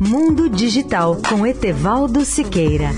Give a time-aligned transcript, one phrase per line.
[0.00, 2.90] Mundo Digital com Etevaldo Siqueira.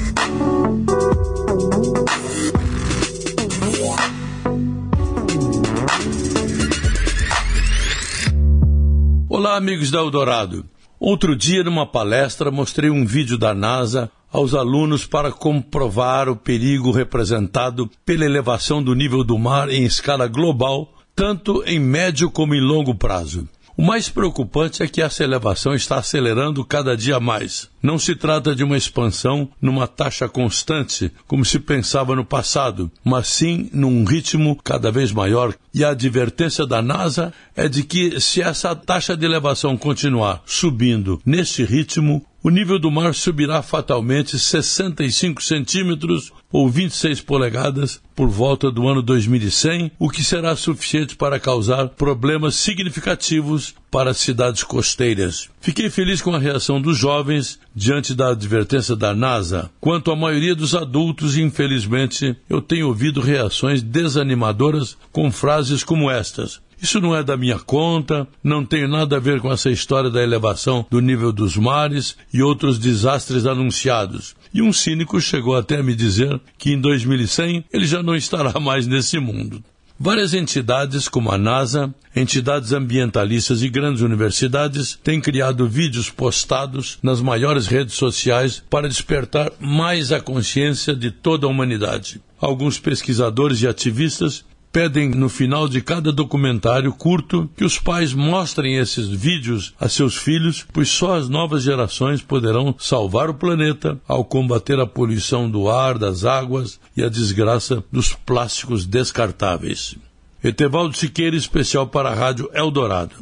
[9.29, 10.65] Olá, amigos da Eldorado.
[10.99, 16.91] Outro dia, numa palestra, mostrei um vídeo da NASA aos alunos para comprovar o perigo
[16.91, 22.61] representado pela elevação do nível do mar em escala global, tanto em médio como em
[22.61, 23.47] longo prazo.
[23.79, 27.71] O mais preocupante é que essa elevação está acelerando cada dia mais.
[27.81, 33.29] Não se trata de uma expansão numa taxa constante, como se pensava no passado, mas
[33.29, 35.55] sim num ritmo cada vez maior.
[35.73, 41.23] E a advertência da NASA é de que, se essa taxa de elevação continuar subindo
[41.25, 48.71] nesse ritmo, o nível do mar subirá fatalmente 65 centímetros ou 26 polegadas por volta
[48.71, 55.49] do ano 2100, o que será suficiente para causar problemas significativos para as cidades costeiras.
[55.61, 59.71] Fiquei feliz com a reação dos jovens diante da advertência da NASA.
[59.81, 66.61] Quanto à maioria dos adultos, infelizmente, eu tenho ouvido reações desanimadoras com frases como estas.
[66.81, 70.23] Isso não é da minha conta, não tem nada a ver com essa história da
[70.23, 74.37] elevação do nível dos mares e outros desastres anunciados.
[74.53, 78.59] E um cínico chegou até a me dizer que em 2100 ele já não estará
[78.61, 79.63] mais nesse mundo.
[80.01, 87.21] Várias entidades, como a NASA, entidades ambientalistas e grandes universidades, têm criado vídeos postados nas
[87.21, 92.21] maiores redes sociais para despertar mais a consciência de toda a humanidade.
[92.41, 98.77] Alguns pesquisadores e ativistas pedem no final de cada documentário curto que os pais mostrem
[98.77, 104.25] esses vídeos a seus filhos, pois só as novas gerações poderão salvar o planeta ao
[104.25, 109.97] combater a poluição do ar, das águas e a desgraça dos plásticos descartáveis.
[110.43, 113.17] Etevaldo Siqueira, especial para a Rádio Eldorado.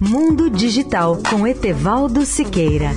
[0.00, 2.90] Mundo Digital com Etevaldo Siqueira.